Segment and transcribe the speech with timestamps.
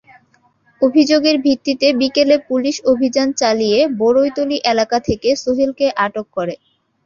[0.81, 6.55] অভিযোগের ভিত্তিতে বিকেলে পুলিশ অভিযান চালিয়ে বড়ইতলী এলাকা থেকে সোহেলকে আটক করে।